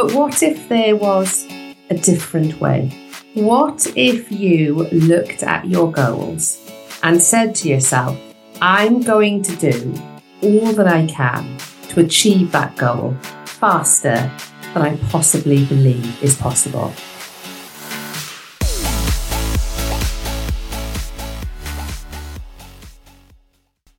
[0.00, 1.44] But what if there was
[1.90, 2.88] a different way?
[3.34, 6.56] What if you looked at your goals
[7.02, 8.16] and said to yourself,
[8.62, 9.92] I'm going to do
[10.40, 11.58] all that I can
[11.88, 14.30] to achieve that goal faster
[14.72, 16.92] than I possibly believe is possible?